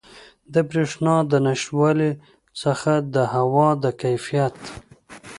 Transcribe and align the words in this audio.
د 0.53 0.55
بریښنا 0.69 1.15
د 1.31 1.33
نشتوالي 1.47 2.11
څخه 2.61 2.93
د 3.13 3.15
هوا 3.33 3.69
د 3.83 3.85
کیفیت 4.01 4.57